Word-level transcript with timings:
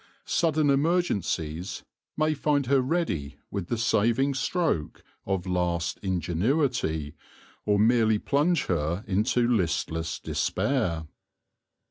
Sud 0.25 0.55
den 0.55 0.71
emergencies 0.71 1.83
may 2.17 2.33
find 2.33 2.65
her 2.65 2.81
ready 2.81 3.37
with 3.51 3.67
the 3.67 3.77
saving 3.77 4.33
stroke 4.33 5.03
of 5.27 5.45
last 5.45 5.99
ingenuity, 5.99 7.13
or 7.67 7.77
merely 7.77 8.17
plunge 8.17 8.65
her 8.65 9.03
into 9.07 9.47
listless 9.47 10.17
despair. 10.17 11.05